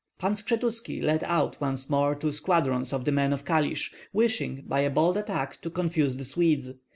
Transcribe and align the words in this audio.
Pan 0.17 0.33
Skshetuski 0.33 0.99
led 0.99 1.23
out 1.25 1.61
once 1.61 1.87
more 1.87 2.15
two 2.15 2.31
squadrons 2.31 2.91
of 2.91 3.05
the 3.05 3.11
men 3.11 3.31
of 3.31 3.45
Kalish, 3.45 3.93
wishing 4.11 4.63
by 4.65 4.79
a 4.79 4.89
bold 4.89 5.15
attack 5.15 5.61
to 5.61 5.69
confuse 5.69 6.17
the 6.17 6.23
Swedes. 6.25 6.71